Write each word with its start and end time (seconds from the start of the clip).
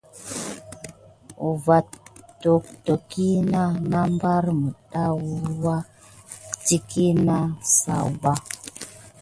Wat-tokowəni 1.65 3.63
na 3.91 3.99
ɓare 4.19 4.51
miɖa 4.61 5.03
wuya 5.23 5.75
kiɗi 6.65 7.05
net 7.25 7.49
sayuɓa. 7.79 8.31